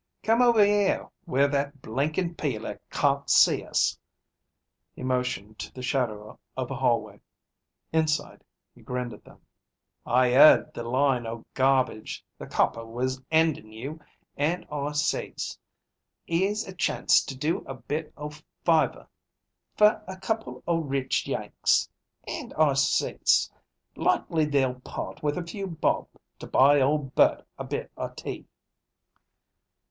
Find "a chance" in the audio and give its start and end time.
16.67-17.23